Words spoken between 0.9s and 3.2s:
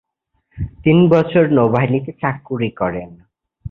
বছর নৌবাহিনীতে চাকুরী করেন।